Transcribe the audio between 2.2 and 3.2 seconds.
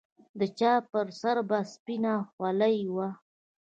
خولۍ وه.